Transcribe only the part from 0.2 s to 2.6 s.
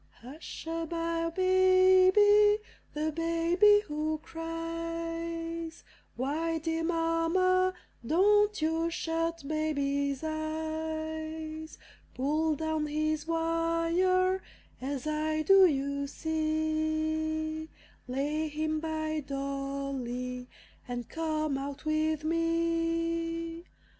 Hush a by, Baby!